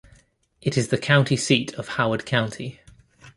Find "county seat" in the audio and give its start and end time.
0.97-1.75